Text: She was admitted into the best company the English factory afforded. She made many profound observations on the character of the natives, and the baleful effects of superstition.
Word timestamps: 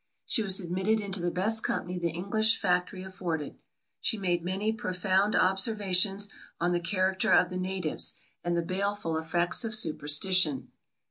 She 0.25 0.41
was 0.41 0.59
admitted 0.59 0.99
into 0.99 1.21
the 1.21 1.29
best 1.29 1.61
company 1.61 1.99
the 1.99 2.09
English 2.09 2.57
factory 2.59 3.03
afforded. 3.03 3.59
She 3.99 4.17
made 4.17 4.43
many 4.43 4.73
profound 4.73 5.35
observations 5.35 6.27
on 6.59 6.71
the 6.71 6.79
character 6.79 7.31
of 7.31 7.51
the 7.51 7.57
natives, 7.57 8.15
and 8.43 8.57
the 8.57 8.63
baleful 8.63 9.15
effects 9.15 9.63
of 9.63 9.75
superstition. 9.75 10.69